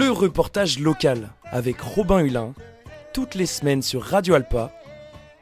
le 0.00 0.10
reportage 0.10 0.78
local 0.78 1.28
avec 1.44 1.78
Robin 1.78 2.20
Hulin, 2.20 2.54
toutes 3.12 3.34
les 3.34 3.44
semaines 3.44 3.82
sur 3.82 4.02
Radio 4.02 4.32
Alpa. 4.32 4.72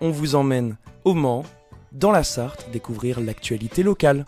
On 0.00 0.10
vous 0.10 0.34
emmène 0.34 0.76
au 1.04 1.14
Mans, 1.14 1.44
dans 1.92 2.10
la 2.10 2.24
Sarthe, 2.24 2.68
découvrir 2.72 3.20
l'actualité 3.20 3.84
locale. 3.84 4.26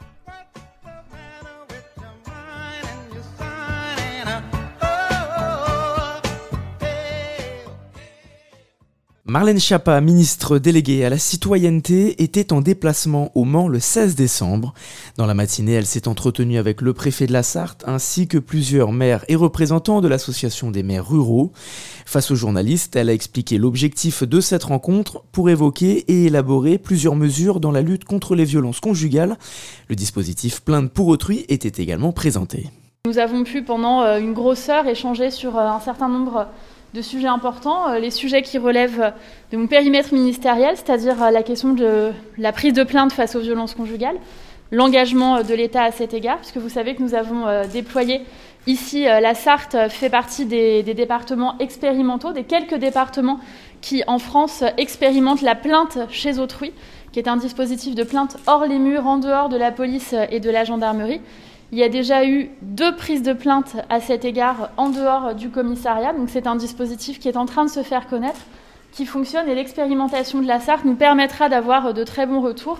Marlène 9.30 9.60
Schiappa, 9.60 10.00
ministre 10.00 10.58
déléguée 10.58 11.04
à 11.04 11.08
la 11.08 11.16
citoyenneté, 11.16 12.20
était 12.20 12.52
en 12.52 12.60
déplacement 12.60 13.30
au 13.36 13.44
Mans 13.44 13.68
le 13.68 13.78
16 13.78 14.16
décembre. 14.16 14.74
Dans 15.16 15.26
la 15.26 15.34
matinée, 15.34 15.74
elle 15.74 15.86
s'est 15.86 16.08
entretenue 16.08 16.58
avec 16.58 16.80
le 16.80 16.94
préfet 16.94 17.28
de 17.28 17.32
la 17.32 17.44
Sarthe 17.44 17.84
ainsi 17.86 18.26
que 18.26 18.38
plusieurs 18.38 18.90
maires 18.90 19.24
et 19.28 19.36
représentants 19.36 20.00
de 20.00 20.08
l'association 20.08 20.72
des 20.72 20.82
maires 20.82 21.08
ruraux. 21.08 21.52
Face 22.06 22.32
aux 22.32 22.34
journalistes, 22.34 22.96
elle 22.96 23.08
a 23.08 23.12
expliqué 23.12 23.56
l'objectif 23.56 24.24
de 24.24 24.40
cette 24.40 24.64
rencontre 24.64 25.22
pour 25.30 25.48
évoquer 25.48 25.98
et 26.08 26.24
élaborer 26.24 26.78
plusieurs 26.78 27.14
mesures 27.14 27.60
dans 27.60 27.70
la 27.70 27.82
lutte 27.82 28.06
contre 28.06 28.34
les 28.34 28.44
violences 28.44 28.80
conjugales. 28.80 29.38
Le 29.86 29.94
dispositif 29.94 30.60
Plainte 30.62 30.90
pour 30.90 31.06
autrui 31.06 31.44
était 31.48 31.80
également 31.80 32.10
présenté. 32.10 32.68
Nous 33.06 33.18
avons 33.18 33.44
pu 33.44 33.62
pendant 33.62 34.02
euh, 34.02 34.18
une 34.18 34.34
grosse 34.34 34.68
heure 34.68 34.88
échanger 34.88 35.30
sur 35.30 35.56
euh, 35.56 35.68
un 35.68 35.80
certain 35.80 36.08
nombre 36.08 36.48
de 36.94 37.02
sujets 37.02 37.28
importants, 37.28 37.88
euh, 37.88 37.98
les 37.98 38.10
sujets 38.10 38.42
qui 38.42 38.58
relèvent 38.58 39.12
de 39.52 39.56
mon 39.56 39.66
périmètre 39.66 40.12
ministériel, 40.12 40.76
c'est-à-dire 40.76 41.22
euh, 41.22 41.30
la 41.30 41.42
question 41.42 41.72
de 41.72 42.10
la 42.36 42.52
prise 42.52 42.72
de 42.72 42.82
plainte 42.82 43.12
face 43.12 43.36
aux 43.36 43.40
violences 43.40 43.74
conjugales, 43.74 44.16
l'engagement 44.72 45.36
euh, 45.36 45.42
de 45.42 45.54
l'État 45.54 45.84
à 45.84 45.92
cet 45.92 46.14
égard, 46.14 46.38
puisque 46.38 46.56
vous 46.56 46.68
savez 46.68 46.94
que 46.94 47.02
nous 47.02 47.14
avons 47.14 47.46
déployé 47.72 48.22
ici, 48.66 49.04
la 49.04 49.34
Sarthe 49.34 49.88
fait 49.88 50.10
partie 50.10 50.46
des, 50.46 50.82
des, 50.82 50.94
départements 50.94 51.56
expérimentaux, 51.58 52.32
des 52.32 52.44
quelques 52.44 52.74
départements 52.74 53.40
qui, 53.80 54.02
en 54.06 54.18
France, 54.18 54.64
expérimentent 54.76 55.42
la 55.42 55.54
plainte 55.54 55.98
chez 56.10 56.38
autrui, 56.38 56.72
qui 57.12 57.18
est 57.18 57.28
un 57.28 57.36
dispositif 57.36 57.94
de 57.94 58.02
plainte 58.02 58.36
hors 58.46 58.66
les 58.66 58.78
murs, 58.78 59.06
en 59.06 59.18
dehors 59.18 59.48
de 59.48 59.56
la 59.56 59.72
police 59.72 60.14
et 60.30 60.40
de 60.40 60.50
la 60.50 60.64
gendarmerie. 60.64 61.20
Il 61.72 61.78
y 61.78 61.84
a 61.84 61.88
déjà 61.88 62.24
eu 62.24 62.50
deux 62.62 62.96
prises 62.96 63.22
de 63.22 63.32
plainte 63.32 63.76
à 63.88 64.00
cet 64.00 64.24
égard 64.24 64.70
en 64.76 64.88
dehors 64.88 65.34
du 65.36 65.50
commissariat. 65.50 66.12
Donc 66.12 66.28
c'est 66.28 66.48
un 66.48 66.56
dispositif 66.56 67.20
qui 67.20 67.28
est 67.28 67.36
en 67.36 67.46
train 67.46 67.64
de 67.64 67.70
se 67.70 67.84
faire 67.84 68.08
connaître, 68.08 68.40
qui 68.90 69.06
fonctionne 69.06 69.48
et 69.48 69.54
l'expérimentation 69.54 70.40
de 70.40 70.48
la 70.48 70.58
Sarthe 70.58 70.84
nous 70.84 70.96
permettra 70.96 71.48
d'avoir 71.48 71.94
de 71.94 72.02
très 72.02 72.26
bons 72.26 72.40
retours. 72.40 72.78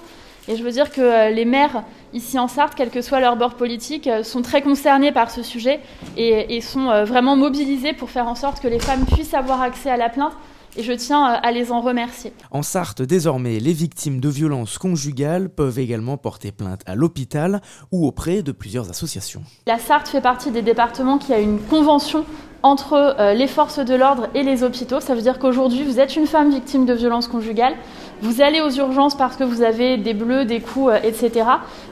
Et 0.48 0.56
je 0.56 0.64
veux 0.64 0.72
dire 0.72 0.90
que 0.90 1.00
euh, 1.00 1.30
les 1.30 1.44
maires 1.44 1.84
ici 2.12 2.36
en 2.36 2.48
Sarthe, 2.48 2.74
quel 2.74 2.90
que 2.90 3.02
soit 3.02 3.20
leur 3.20 3.36
bord 3.36 3.54
politique, 3.54 4.08
euh, 4.08 4.24
sont 4.24 4.42
très 4.42 4.62
concernés 4.62 5.12
par 5.12 5.30
ce 5.30 5.44
sujet 5.44 5.78
et, 6.16 6.56
et 6.56 6.60
sont 6.60 6.90
euh, 6.90 7.04
vraiment 7.04 7.36
mobilisés 7.36 7.92
pour 7.92 8.10
faire 8.10 8.26
en 8.26 8.34
sorte 8.34 8.60
que 8.60 8.66
les 8.66 8.80
femmes 8.80 9.04
puissent 9.06 9.34
avoir 9.34 9.62
accès 9.62 9.90
à 9.90 9.96
la 9.96 10.08
plainte 10.08 10.32
et 10.76 10.82
je 10.82 10.92
tiens 10.92 11.34
euh, 11.34 11.38
à 11.42 11.52
les 11.52 11.72
en 11.72 11.80
remercier. 11.80 12.32
En 12.50 12.62
Sarthe, 12.62 13.02
désormais, 13.02 13.58
les 13.58 13.72
victimes 13.72 14.20
de 14.20 14.28
violences 14.28 14.78
conjugales 14.78 15.48
peuvent 15.48 15.78
également 15.78 16.16
porter 16.16 16.52
plainte 16.52 16.82
à 16.86 16.94
l'hôpital 16.94 17.60
ou 17.92 18.06
auprès 18.06 18.42
de 18.42 18.52
plusieurs 18.52 18.90
associations. 18.90 19.42
La 19.66 19.78
Sarthe 19.78 20.08
fait 20.08 20.20
partie 20.20 20.50
des 20.50 20.62
départements 20.62 21.18
qui 21.18 21.32
a 21.32 21.38
une 21.38 21.58
convention 21.58 22.24
entre 22.62 22.92
euh, 23.18 23.32
les 23.32 23.46
forces 23.46 23.78
de 23.78 23.94
l'ordre 23.94 24.28
et 24.34 24.42
les 24.42 24.62
hôpitaux. 24.62 25.00
Ça 25.00 25.14
veut 25.14 25.22
dire 25.22 25.38
qu'aujourd'hui, 25.38 25.82
vous 25.82 25.98
êtes 25.98 26.16
une 26.16 26.26
femme 26.26 26.50
victime 26.50 26.84
de 26.84 26.92
violences 26.92 27.28
conjugales, 27.28 27.74
vous 28.22 28.42
allez 28.42 28.60
aux 28.60 28.70
urgences 28.70 29.14
parce 29.14 29.36
que 29.36 29.44
vous 29.44 29.62
avez 29.62 29.96
des 29.96 30.12
bleus, 30.12 30.44
des 30.44 30.60
coups, 30.60 30.92
euh, 30.92 30.98
etc. 31.02 31.46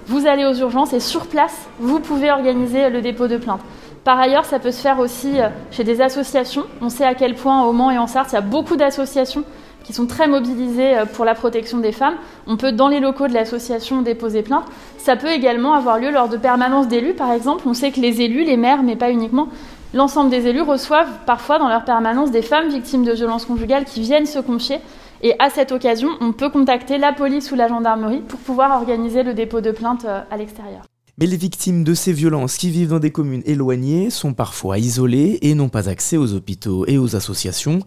Vous 0.07 0.27
allez 0.27 0.45
aux 0.45 0.55
urgences 0.55 0.93
et 0.93 1.01
sur 1.01 1.27
place, 1.27 1.69
vous 1.81 2.01
pouvez 2.01 2.31
organiser 2.31 2.91
le 2.91 3.01
dépôt 3.01 3.29
de 3.29 3.39
plainte. 3.39 3.61
Par 4.09 4.19
ailleurs, 4.19 4.47
ça 4.47 4.59
peut 4.59 4.71
se 4.71 4.81
faire 4.81 5.01
aussi 5.01 5.39
euh, 5.39 5.51
chez 5.71 5.85
des 5.85 6.01
associations. 6.01 6.65
On 6.81 6.89
sait 6.89 7.05
à 7.05 7.13
quel 7.13 7.35
point 7.35 7.65
au 7.65 7.73
Mans 7.73 7.91
et 7.91 7.99
en 7.99 8.07
Sarthe, 8.07 8.33
il 8.33 8.37
y 8.37 8.39
a 8.39 8.41
beaucoup 8.41 8.77
d'associations 8.77 9.45
qui 9.85 9.93
sont 9.93 10.07
très 10.07 10.27
mobilisées 10.27 10.97
euh, 10.97 11.05
pour 11.05 11.27
la 11.27 11.35
protection 11.35 11.77
des 11.77 11.93
femmes. 11.93 12.15
On 12.47 12.57
peut, 12.57 12.73
dans 12.73 12.89
les 12.89 13.01
locaux 13.01 13.29
de 13.29 13.35
l'association, 13.35 14.01
déposer 14.01 14.41
plainte. 14.41 14.65
Ça 14.97 15.17
peut 15.17 15.29
également 15.29 15.75
avoir 15.75 15.99
lieu 15.99 16.11
lors 16.11 16.31
de 16.31 16.39
permanences 16.39 16.89
d'élus, 16.89 17.13
par 17.13 17.33
exemple. 17.33 17.65
On 17.67 17.75
sait 17.75 17.91
que 17.91 18.01
les 18.01 18.23
élus, 18.23 18.45
les 18.45 18.57
maires, 18.57 18.83
mais 18.83 18.97
pas 18.97 19.11
uniquement, 19.11 19.49
l'ensemble 19.93 20.31
des 20.31 20.47
élus 20.47 20.63
reçoivent 20.63 21.13
parfois 21.27 21.59
dans 21.59 21.69
leur 21.69 21.85
permanence 21.85 22.31
des 22.31 22.41
femmes 22.41 22.71
victimes 22.71 23.05
de 23.05 23.13
violences 23.13 23.45
conjugales 23.45 23.85
qui 23.85 24.01
viennent 24.01 24.25
se 24.25 24.39
confier. 24.39 24.79
Et 25.21 25.35
à 25.39 25.51
cette 25.51 25.71
occasion, 25.71 26.09
on 26.23 26.33
peut 26.33 26.49
contacter 26.49 26.97
la 26.97 27.13
police 27.13 27.53
ou 27.53 27.57
la 27.57 27.69
gendarmerie 27.69 28.23
pour 28.27 28.41
pouvoir 28.41 28.75
organiser 28.81 29.23
le 29.23 29.35
dépôt 29.35 29.61
de 29.61 29.71
plainte 29.71 30.07
euh, 30.07 30.23
à 30.31 30.39
l'extérieur. 30.39 30.81
Mais 31.21 31.27
les 31.27 31.37
victimes 31.37 31.83
de 31.83 31.95
ces 31.95 32.13
violences 32.13 32.57
qui 32.57 32.71
vivent 32.71 32.91
dans 32.91 33.01
des 33.01 33.11
communes 33.11 33.43
éloignées 33.45 34.09
sont 34.09 34.35
parfois 34.35 34.79
isolées 34.79 35.39
et 35.43 35.55
n'ont 35.55 35.69
pas 35.69 35.89
accès 35.89 36.17
aux 36.17 36.33
hôpitaux 36.33 36.87
et 36.87 36.97
aux 36.97 37.17
associations. 37.17 37.81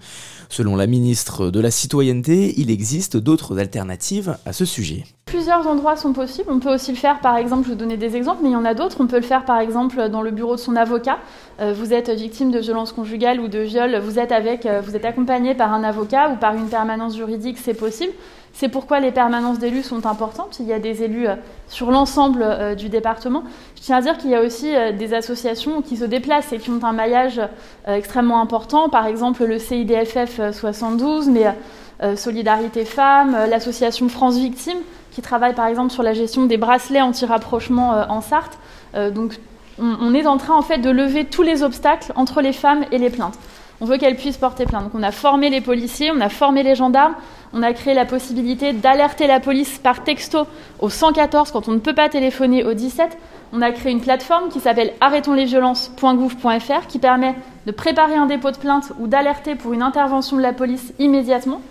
Selon 0.49 0.75
la 0.75 0.85
ministre 0.85 1.49
de 1.49 1.61
la 1.61 1.71
Citoyenneté, 1.71 2.53
il 2.59 2.69
existe 2.69 3.15
d'autres 3.15 3.57
alternatives 3.57 4.37
à 4.45 4.51
ce 4.51 4.65
sujet. 4.65 5.05
Plusieurs 5.31 5.65
endroits 5.65 5.95
sont 5.95 6.11
possibles. 6.11 6.51
On 6.51 6.59
peut 6.59 6.73
aussi 6.73 6.91
le 6.91 6.97
faire, 6.97 7.21
par 7.21 7.37
exemple, 7.37 7.63
je 7.63 7.69
vais 7.69 7.75
vous 7.75 7.79
donner 7.79 7.95
des 7.95 8.17
exemples, 8.17 8.39
mais 8.43 8.49
il 8.49 8.51
y 8.51 8.57
en 8.57 8.65
a 8.65 8.73
d'autres. 8.73 8.97
On 8.99 9.07
peut 9.07 9.15
le 9.15 9.21
faire, 9.21 9.45
par 9.45 9.59
exemple, 9.59 10.09
dans 10.09 10.21
le 10.21 10.29
bureau 10.29 10.55
de 10.55 10.59
son 10.59 10.75
avocat. 10.75 11.19
Euh, 11.61 11.71
vous 11.73 11.93
êtes 11.93 12.09
victime 12.09 12.51
de 12.51 12.59
violences 12.59 12.91
conjugales 12.91 13.39
ou 13.39 13.47
de 13.47 13.59
viol, 13.59 13.97
vous 13.99 14.19
êtes, 14.19 14.33
avec, 14.33 14.65
euh, 14.65 14.81
vous 14.83 14.93
êtes 14.93 15.05
accompagné 15.05 15.55
par 15.55 15.71
un 15.71 15.85
avocat 15.85 16.31
ou 16.31 16.35
par 16.35 16.53
une 16.55 16.67
permanence 16.67 17.15
juridique, 17.15 17.59
c'est 17.59 17.73
possible. 17.73 18.11
C'est 18.51 18.67
pourquoi 18.67 18.99
les 18.99 19.11
permanences 19.11 19.57
d'élus 19.57 19.83
sont 19.83 20.05
importantes. 20.05 20.57
Il 20.59 20.65
y 20.65 20.73
a 20.73 20.79
des 20.79 21.01
élus 21.01 21.29
euh, 21.29 21.35
sur 21.69 21.91
l'ensemble 21.91 22.75
du 22.75 22.89
département. 22.89 23.45
Je 23.77 23.83
tiens 23.83 23.95
à 23.95 24.01
dire 24.01 24.17
qu'il 24.17 24.31
y 24.31 24.35
a 24.35 24.41
aussi 24.41 24.73
des 24.99 25.13
associations 25.13 25.81
qui 25.81 25.95
se 25.95 26.03
déplacent 26.03 26.51
et 26.51 26.57
qui 26.57 26.71
ont 26.71 26.83
un 26.83 26.91
maillage 26.91 27.39
extrêmement 27.87 28.41
important. 28.41 28.89
Par 28.89 29.05
exemple, 29.05 29.45
le 29.45 29.57
CIDFF 29.57 30.51
72, 30.51 31.29
mais 31.29 31.55
Solidarité 32.17 32.83
Femmes, 32.83 33.37
l'association 33.49 34.09
France 34.09 34.35
Victimes, 34.35 34.79
qui 35.11 35.21
travaille 35.21 35.53
par 35.53 35.67
exemple 35.67 35.91
sur 35.91 36.03
la 36.03 36.13
gestion 36.13 36.45
des 36.45 36.57
bracelets 36.57 37.01
anti-rapprochement 37.01 38.05
en 38.09 38.21
Sarthe. 38.21 38.57
Donc, 39.13 39.39
on 39.77 40.13
est 40.13 40.25
en 40.25 40.37
train 40.37 40.55
en 40.55 40.61
fait 40.61 40.77
de 40.77 40.89
lever 40.89 41.25
tous 41.25 41.43
les 41.43 41.63
obstacles 41.63 42.11
entre 42.15 42.41
les 42.41 42.53
femmes 42.53 42.85
et 42.91 42.97
les 42.97 43.09
plaintes 43.09 43.37
on 43.81 43.85
veut 43.85 43.97
qu'elles 43.97 44.15
puissent 44.15 44.37
porter 44.37 44.65
plainte. 44.65 44.83
Donc 44.83 44.95
on 44.95 45.03
a 45.03 45.11
formé 45.11 45.49
les 45.49 45.59
policiers, 45.59 46.11
on 46.15 46.21
a 46.21 46.29
formé 46.29 46.61
les 46.61 46.75
gendarmes, 46.75 47.15
on 47.51 47.63
a 47.63 47.73
créé 47.73 47.95
la 47.95 48.05
possibilité 48.05 48.73
d'alerter 48.73 49.25
la 49.25 49.39
police 49.39 49.79
par 49.79 50.03
texto 50.03 50.45
au 50.79 50.89
114 50.89 51.51
quand 51.51 51.67
on 51.67 51.71
ne 51.71 51.79
peut 51.79 51.95
pas 51.95 52.07
téléphoner 52.07 52.63
au 52.63 52.73
17. 52.75 53.17
On 53.53 53.61
a 53.61 53.71
créé 53.71 53.91
une 53.91 53.99
plateforme 53.99 54.49
qui 54.49 54.59
s'appelle 54.59 54.93
arrêtonslesviolences.gouv.fr 55.01 56.87
qui 56.87 56.99
permet 56.99 57.35
de 57.65 57.71
préparer 57.71 58.15
un 58.15 58.27
dépôt 58.27 58.51
de 58.51 58.57
plainte 58.57 58.93
ou 58.99 59.07
d'alerter 59.07 59.55
pour 59.55 59.73
une 59.73 59.81
intervention 59.81 60.37
de 60.37 60.43
la 60.43 60.53
police 60.53 60.93
immédiatement. 60.99 61.61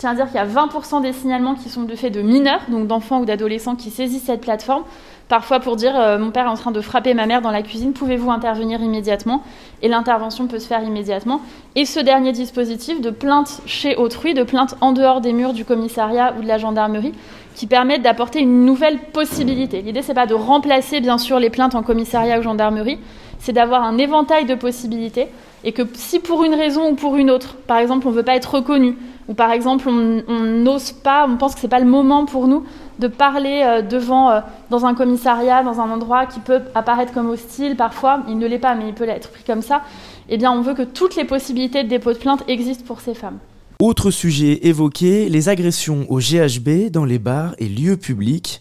Je 0.00 0.06
tiens 0.06 0.12
à 0.12 0.14
dire 0.14 0.28
qu'il 0.28 0.36
y 0.36 0.38
a 0.38 0.46
20% 0.46 1.02
des 1.02 1.12
signalements 1.12 1.54
qui 1.54 1.68
sont 1.68 1.82
de 1.82 1.94
fait 1.94 2.08
de 2.08 2.22
mineurs, 2.22 2.62
donc 2.70 2.86
d'enfants 2.86 3.20
ou 3.20 3.26
d'adolescents 3.26 3.76
qui 3.76 3.90
saisissent 3.90 4.22
cette 4.24 4.40
plateforme 4.40 4.84
parfois 5.28 5.60
pour 5.60 5.76
dire 5.76 5.92
euh, 5.94 6.18
mon 6.18 6.30
père 6.30 6.46
est 6.46 6.48
en 6.48 6.54
train 6.54 6.70
de 6.70 6.80
frapper 6.80 7.12
ma 7.12 7.26
mère 7.26 7.42
dans 7.42 7.50
la 7.50 7.60
cuisine, 7.60 7.92
pouvez-vous 7.92 8.30
intervenir 8.30 8.80
immédiatement? 8.80 9.42
Et 9.82 9.88
l'intervention 9.88 10.46
peut 10.46 10.58
se 10.58 10.66
faire 10.66 10.82
immédiatement. 10.82 11.42
Et 11.74 11.84
ce 11.84 12.00
dernier 12.00 12.32
dispositif 12.32 13.02
de 13.02 13.10
plainte 13.10 13.60
chez 13.66 13.94
autrui, 13.94 14.32
de 14.32 14.42
plainte 14.42 14.74
en 14.80 14.92
dehors 14.92 15.20
des 15.20 15.34
murs 15.34 15.52
du 15.52 15.66
commissariat 15.66 16.32
ou 16.38 16.42
de 16.42 16.48
la 16.48 16.56
gendarmerie, 16.56 17.12
qui 17.54 17.66
permettent 17.66 18.00
d'apporter 18.00 18.40
une 18.40 18.64
nouvelle 18.64 19.00
possibilité. 19.12 19.82
L'idée, 19.82 20.00
c'est 20.00 20.14
pas 20.14 20.24
de 20.24 20.32
remplacer 20.32 21.02
bien 21.02 21.18
sûr 21.18 21.38
les 21.38 21.50
plaintes 21.50 21.74
en 21.74 21.82
commissariat 21.82 22.38
ou 22.38 22.42
gendarmerie, 22.42 22.98
c'est 23.38 23.52
d'avoir 23.52 23.82
un 23.82 23.98
éventail 23.98 24.46
de 24.46 24.54
possibilités 24.54 25.28
et 25.62 25.72
que 25.72 25.82
si 25.92 26.20
pour 26.20 26.42
une 26.44 26.54
raison 26.54 26.90
ou 26.90 26.94
pour 26.94 27.16
une 27.16 27.30
autre, 27.30 27.56
par 27.66 27.78
exemple, 27.78 28.06
on 28.06 28.10
ne 28.10 28.16
veut 28.16 28.22
pas 28.22 28.34
être 28.34 28.54
reconnu, 28.54 28.96
ou 29.30 29.34
par 29.34 29.52
exemple, 29.52 29.88
on 29.88 30.40
n'ose 30.40 30.90
pas, 30.90 31.24
on 31.28 31.36
pense 31.36 31.54
que 31.54 31.60
ce 31.60 31.66
n'est 31.66 31.70
pas 31.70 31.78
le 31.78 31.86
moment 31.86 32.26
pour 32.26 32.48
nous 32.48 32.64
de 32.98 33.06
parler 33.06 33.62
euh, 33.64 33.80
devant, 33.80 34.28
euh, 34.28 34.40
dans 34.70 34.84
un 34.86 34.94
commissariat, 34.94 35.62
dans 35.62 35.80
un 35.80 35.88
endroit 35.88 36.26
qui 36.26 36.40
peut 36.40 36.60
apparaître 36.74 37.12
comme 37.12 37.30
hostile 37.30 37.76
parfois, 37.76 38.24
il 38.26 38.38
ne 38.38 38.46
l'est 38.48 38.58
pas, 38.58 38.74
mais 38.74 38.88
il 38.88 38.92
peut 38.92 39.08
être 39.08 39.30
pris 39.30 39.44
comme 39.44 39.62
ça, 39.62 39.82
eh 40.28 40.36
bien, 40.36 40.50
on 40.50 40.62
veut 40.62 40.74
que 40.74 40.82
toutes 40.82 41.14
les 41.14 41.24
possibilités 41.24 41.84
de 41.84 41.88
dépôt 41.88 42.12
de 42.12 42.18
plainte 42.18 42.42
existent 42.48 42.84
pour 42.84 43.00
ces 43.00 43.14
femmes. 43.14 43.38
Autre 43.80 44.10
sujet 44.10 44.66
évoqué, 44.66 45.30
les 45.30 45.48
agressions 45.48 46.04
au 46.10 46.18
GHB 46.18 46.90
dans 46.90 47.06
les 47.06 47.18
bars 47.18 47.54
et 47.56 47.64
lieux 47.64 47.96
publics. 47.96 48.60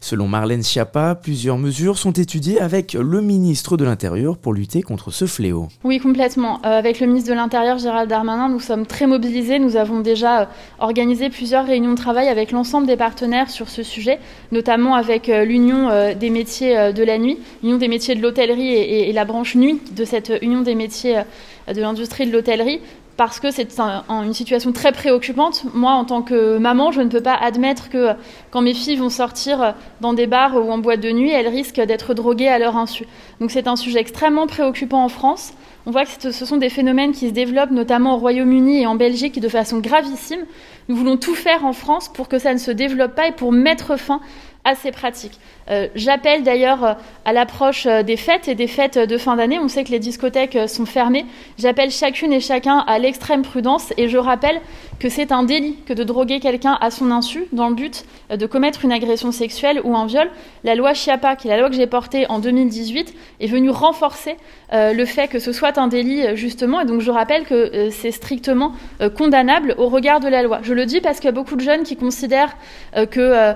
Selon 0.00 0.28
Marlène 0.28 0.62
Schiappa, 0.62 1.16
plusieurs 1.16 1.58
mesures 1.58 1.98
sont 1.98 2.12
étudiées 2.12 2.60
avec 2.60 2.92
le 2.92 3.20
ministre 3.20 3.76
de 3.76 3.84
l'Intérieur 3.84 4.38
pour 4.38 4.52
lutter 4.52 4.80
contre 4.82 5.10
ce 5.10 5.26
fléau. 5.26 5.66
Oui, 5.82 5.98
complètement. 5.98 6.60
Euh, 6.64 6.78
avec 6.78 7.00
le 7.00 7.08
ministre 7.08 7.30
de 7.30 7.34
l'Intérieur, 7.34 7.78
Gérald 7.78 8.08
Darmanin, 8.08 8.48
nous 8.48 8.60
sommes 8.60 8.86
très 8.86 9.08
mobilisés. 9.08 9.58
Nous 9.58 9.74
avons 9.74 9.98
déjà 10.00 10.42
euh, 10.42 10.44
organisé 10.78 11.30
plusieurs 11.30 11.66
réunions 11.66 11.90
de 11.90 11.96
travail 11.96 12.28
avec 12.28 12.52
l'ensemble 12.52 12.86
des 12.86 12.96
partenaires 12.96 13.50
sur 13.50 13.68
ce 13.68 13.82
sujet, 13.82 14.20
notamment 14.52 14.94
avec 14.94 15.28
euh, 15.28 15.44
l'Union 15.44 16.14
des 16.14 16.30
métiers 16.30 16.92
de 16.92 17.02
la 17.02 17.18
nuit, 17.18 17.38
l'Union 17.64 17.78
des 17.78 17.88
métiers 17.88 18.14
de 18.14 18.22
l'hôtellerie 18.22 18.68
et, 18.68 19.10
et, 19.10 19.12
la 19.12 19.24
branche 19.24 19.56
nuit 19.56 19.80
de 19.96 20.04
cette 20.04 20.32
Union 20.42 20.62
des 20.62 20.76
métiers 20.76 21.22
de 21.68 21.80
l'industrie 21.80 22.26
de 22.26 22.32
l'hôtellerie 22.32 22.80
parce 23.16 23.38
que 23.38 23.50
c'est 23.50 23.78
une 24.08 24.32
situation 24.32 24.72
très 24.72 24.92
préoccupante. 24.92 25.64
Moi, 25.74 25.92
en 25.92 26.04
tant 26.04 26.22
que 26.22 26.58
maman, 26.58 26.90
je 26.90 27.02
ne 27.02 27.08
peux 27.08 27.20
pas 27.20 27.34
admettre 27.34 27.90
que 27.90 28.12
quand 28.50 28.62
mes 28.62 28.72
filles 28.74 28.96
vont 28.96 29.10
sortir 29.10 29.74
dans 30.00 30.14
des 30.14 30.26
bars 30.26 30.56
ou 30.56 30.70
en 30.70 30.78
boîte 30.78 31.00
de 31.00 31.10
nuit, 31.10 31.30
elles 31.30 31.48
risquent 31.48 31.82
d'être 31.82 32.14
droguées 32.14 32.48
à 32.48 32.58
leur 32.58 32.76
insu. 32.76 33.06
Donc 33.40 33.50
c'est 33.50 33.68
un 33.68 33.76
sujet 33.76 34.00
extrêmement 34.00 34.46
préoccupant 34.46 35.04
en 35.04 35.08
France. 35.08 35.52
On 35.86 35.90
voit 35.90 36.04
que 36.04 36.30
ce 36.30 36.44
sont 36.44 36.58
des 36.58 36.68
phénomènes 36.68 37.12
qui 37.12 37.28
se 37.28 37.32
développent 37.32 37.70
notamment 37.70 38.14
au 38.14 38.18
Royaume-Uni 38.18 38.82
et 38.82 38.86
en 38.86 38.96
Belgique 38.96 39.40
de 39.40 39.48
façon 39.48 39.80
gravissime. 39.80 40.44
Nous 40.88 40.96
voulons 40.96 41.16
tout 41.16 41.34
faire 41.34 41.64
en 41.64 41.72
France 41.72 42.10
pour 42.12 42.28
que 42.28 42.38
ça 42.38 42.52
ne 42.52 42.58
se 42.58 42.70
développe 42.70 43.14
pas 43.14 43.28
et 43.28 43.32
pour 43.32 43.52
mettre 43.52 43.96
fin 43.96 44.20
à 44.64 44.74
ces 44.74 44.90
pratiques. 44.90 45.38
Euh, 45.70 45.88
j'appelle 45.94 46.42
d'ailleurs 46.42 46.84
euh, 46.84 46.92
à 47.24 47.32
l'approche 47.32 47.86
euh, 47.86 48.02
des 48.02 48.16
fêtes 48.16 48.48
et 48.48 48.54
des 48.54 48.66
fêtes 48.66 48.98
de 48.98 49.18
fin 49.18 49.36
d'année. 49.36 49.58
On 49.58 49.68
sait 49.68 49.84
que 49.84 49.90
les 49.90 49.98
discothèques 49.98 50.58
sont 50.68 50.84
fermées. 50.84 51.24
J'appelle 51.58 51.90
chacune 51.90 52.32
et 52.32 52.40
chacun 52.40 52.78
à 52.78 52.98
l'extrême 52.98 53.42
prudence 53.42 53.92
et 53.96 54.08
je 54.08 54.18
rappelle 54.18 54.60
que 54.98 55.08
c'est 55.08 55.32
un 55.32 55.44
délit 55.44 55.76
que 55.86 55.92
de 55.92 56.04
droguer 56.04 56.40
quelqu'un 56.40 56.76
à 56.80 56.90
son 56.90 57.10
insu 57.10 57.44
dans 57.52 57.68
le 57.68 57.74
but 57.74 58.04
de 58.28 58.46
commettre 58.46 58.84
une 58.84 58.92
agression 58.92 59.32
sexuelle 59.32 59.80
ou 59.82 59.96
un 59.96 60.06
viol. 60.06 60.28
La 60.62 60.74
loi 60.74 60.92
Chiapa, 60.92 61.36
qui 61.36 61.48
est 61.48 61.50
la 61.50 61.58
loi 61.58 61.70
que 61.70 61.76
j'ai 61.76 61.86
portée 61.86 62.26
en 62.28 62.38
2018, 62.38 63.14
est 63.40 63.46
venue 63.46 63.70
renforcer 63.70 64.36
le 64.72 65.04
fait 65.06 65.28
que 65.28 65.38
ce 65.38 65.52
soit 65.52 65.78
un 65.78 65.88
délit 65.88 66.36
justement. 66.36 66.80
Et 66.80 66.84
donc 66.84 67.00
je 67.00 67.10
rappelle 67.10 67.44
que 67.44 67.88
c'est 67.90 68.10
strictement 68.10 68.72
condamnable 69.16 69.74
au 69.78 69.88
regard 69.88 70.20
de 70.20 70.28
la 70.28 70.42
loi. 70.42 70.60
Je 70.62 70.74
le 70.74 70.84
dis 70.84 71.00
parce 71.00 71.16
qu'il 71.16 71.26
y 71.26 71.28
a 71.28 71.32
beaucoup 71.32 71.56
de 71.56 71.62
jeunes 71.62 71.82
qui 71.82 71.96
considèrent 71.96 72.54
que, 72.92 73.54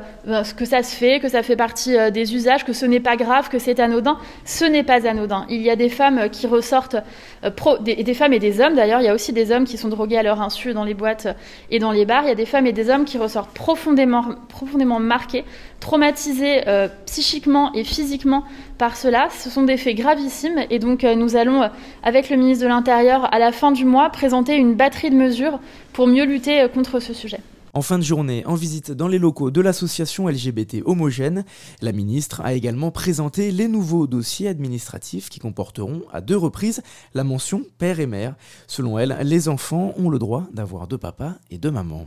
que 0.56 0.64
ça 0.64 0.82
se 0.82 0.93
fait, 0.94 1.20
que 1.20 1.28
ça 1.28 1.42
fait 1.42 1.56
partie 1.56 1.96
euh, 1.96 2.10
des 2.10 2.34
usages, 2.34 2.64
que 2.64 2.72
ce 2.72 2.86
n'est 2.86 3.00
pas 3.00 3.16
grave, 3.16 3.48
que 3.48 3.58
c'est 3.58 3.80
anodin. 3.80 4.18
Ce 4.44 4.64
n'est 4.64 4.82
pas 4.82 5.06
anodin. 5.06 5.46
Il 5.50 5.60
y 5.60 5.70
a 5.70 5.76
des 5.76 5.88
femmes 5.88 6.30
qui 6.30 6.46
ressortent, 6.46 6.96
euh, 7.44 7.50
des, 7.80 8.14
femmes 8.14 8.32
et 8.32 8.38
des 8.38 8.60
hommes 8.60 8.74
d'ailleurs, 8.74 9.00
il 9.00 9.04
y 9.04 9.08
a 9.08 9.14
aussi 9.14 9.32
des 9.32 9.50
hommes 9.50 9.64
qui 9.64 9.76
sont 9.76 9.88
drogués 9.88 10.16
à 10.16 10.22
leur 10.22 10.40
insu 10.40 10.72
dans 10.72 10.84
les 10.84 10.94
boîtes 10.94 11.28
et 11.70 11.78
dans 11.78 11.90
les 11.90 12.06
bars. 12.06 12.22
Il 12.24 12.28
y 12.28 12.32
a 12.32 12.36
des 12.36 12.46
femmes 12.46 12.66
et 12.66 12.72
des 12.72 12.90
hommes 12.90 13.04
qui 13.04 13.18
ressortent 13.18 13.52
profondément, 13.52 14.24
profondément 14.48 15.00
marqués, 15.00 15.44
traumatisés 15.80 16.66
euh, 16.68 16.88
psychiquement 17.06 17.72
et 17.74 17.84
physiquement 17.84 18.44
par 18.78 18.96
cela. 18.96 19.28
Ce 19.30 19.50
sont 19.50 19.64
des 19.64 19.76
faits 19.76 19.96
gravissimes 19.96 20.64
et 20.70 20.78
donc 20.78 21.02
nous 21.02 21.36
allons, 21.36 21.68
avec 22.02 22.30
le 22.30 22.36
ministre 22.36 22.64
de 22.64 22.68
l'Intérieur, 22.68 23.32
à 23.34 23.38
la 23.38 23.52
fin 23.52 23.72
du 23.72 23.84
mois, 23.84 24.10
présenter 24.10 24.54
une 24.54 24.74
batterie 24.74 25.10
de 25.10 25.16
mesures 25.16 25.58
pour 25.92 26.06
mieux 26.06 26.24
lutter 26.24 26.66
contre 26.72 27.00
ce 27.00 27.12
sujet. 27.12 27.40
En 27.74 27.82
fin 27.82 27.98
de 27.98 28.04
journée, 28.04 28.46
en 28.46 28.54
visite 28.54 28.92
dans 28.92 29.08
les 29.08 29.18
locaux 29.18 29.50
de 29.50 29.60
l'association 29.60 30.28
LGBT 30.28 30.82
Homogène, 30.84 31.44
la 31.82 31.90
ministre 31.90 32.40
a 32.42 32.52
également 32.52 32.92
présenté 32.92 33.50
les 33.50 33.66
nouveaux 33.66 34.06
dossiers 34.06 34.46
administratifs 34.46 35.28
qui 35.28 35.40
comporteront 35.40 36.02
à 36.12 36.20
deux 36.20 36.36
reprises 36.36 36.84
la 37.14 37.24
mention 37.24 37.64
père 37.78 37.98
et 37.98 38.06
mère. 38.06 38.36
Selon 38.68 38.96
elle, 38.96 39.18
les 39.24 39.48
enfants 39.48 39.92
ont 39.96 40.08
le 40.08 40.20
droit 40.20 40.46
d'avoir 40.52 40.86
deux 40.86 40.98
papas 40.98 41.34
et 41.50 41.58
deux 41.58 41.72
mamans. 41.72 42.06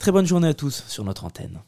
Très 0.00 0.10
bonne 0.10 0.26
journée 0.26 0.48
à 0.48 0.54
tous 0.54 0.82
sur 0.88 1.04
notre 1.04 1.24
antenne. 1.24 1.60